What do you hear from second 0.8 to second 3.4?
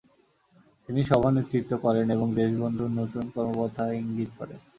তিনি সভানেতৃত্ব করেন এবং দেশবন্ধুর নতুন